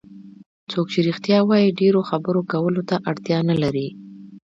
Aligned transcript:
څوک 0.71 0.87
چې 0.93 0.99
رښتیا 1.09 1.39
وایي 1.43 1.69
ډېرو 1.79 1.99
خبرو 2.09 2.41
کولو 2.51 2.81
ته 2.89 2.95
اړتیا 3.09 3.39
نه 3.49 3.55
لري. 3.63 3.87